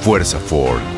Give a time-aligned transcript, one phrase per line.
[0.00, 0.97] Fuerza Ford.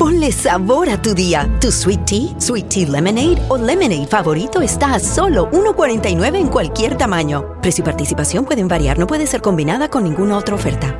[0.00, 1.46] Ponle sabor a tu día.
[1.60, 6.96] Tu sweet tea, sweet tea lemonade o lemonade favorito está a solo 1.49 en cualquier
[6.96, 7.60] tamaño.
[7.60, 10.98] Precio y participación pueden variar, no puede ser combinada con ninguna otra oferta.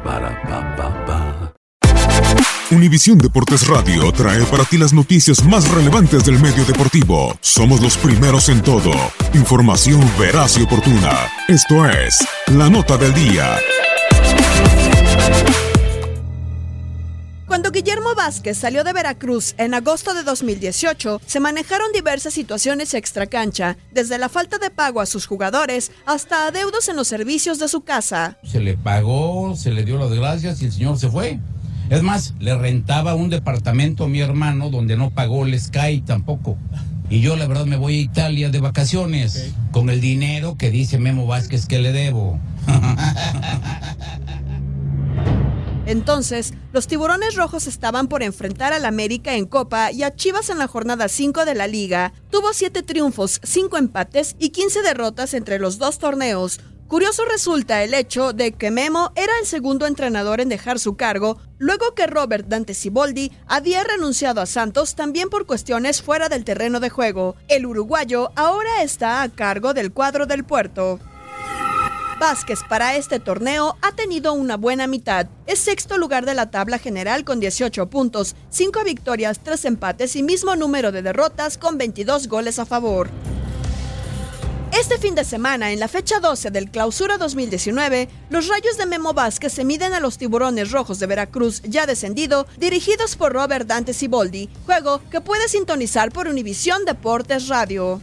[2.70, 7.34] Univisión Deportes Radio trae para ti las noticias más relevantes del medio deportivo.
[7.40, 8.92] Somos los primeros en todo.
[9.32, 11.16] Información veraz y oportuna.
[11.48, 12.18] Esto es
[12.48, 13.56] La Nota del Día.
[17.70, 23.76] Cuando Guillermo Vázquez salió de Veracruz en agosto de 2018, se manejaron diversas situaciones extracancha,
[23.92, 27.82] desde la falta de pago a sus jugadores hasta adeudos en los servicios de su
[27.82, 28.38] casa.
[28.42, 31.38] Se le pagó, se le dio las gracias y el señor se fue.
[31.90, 36.58] Es más, le rentaba un departamento a mi hermano donde no pagó el Sky tampoco.
[37.08, 40.98] Y yo la verdad me voy a Italia de vacaciones con el dinero que dice
[40.98, 42.40] Memo Vázquez que le debo.
[45.90, 50.58] Entonces, los tiburones rojos estaban por enfrentar al América en Copa y a Chivas en
[50.58, 52.12] la jornada 5 de la liga.
[52.30, 56.60] Tuvo 7 triunfos, 5 empates y 15 derrotas entre los dos torneos.
[56.86, 61.40] Curioso resulta el hecho de que Memo era el segundo entrenador en dejar su cargo,
[61.58, 66.78] luego que Robert Dante Siboldi había renunciado a Santos también por cuestiones fuera del terreno
[66.78, 67.34] de juego.
[67.48, 71.00] El uruguayo ahora está a cargo del cuadro del puerto.
[72.20, 75.26] Vázquez para este torneo ha tenido una buena mitad.
[75.46, 80.22] Es sexto lugar de la tabla general con 18 puntos, 5 victorias, 3 empates y
[80.22, 83.08] mismo número de derrotas con 22 goles a favor.
[84.78, 89.14] Este fin de semana, en la fecha 12 del Clausura 2019, los Rayos de Memo
[89.14, 93.94] Vázquez se miden a los Tiburones Rojos de Veracruz, ya descendido, dirigidos por Robert Dante
[93.94, 98.02] Siboldi, juego que puede sintonizar por Univisión Deportes Radio.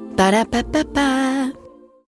[0.21, 1.51] 빠라빠빠빠